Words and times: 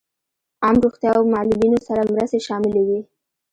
عام 0.63 0.77
روغتیا 0.85 1.11
او 1.17 1.23
معلولینو 1.33 1.79
سره 1.87 2.09
مرستې 2.13 2.39
شاملې 2.47 2.81
وې. 2.87 2.99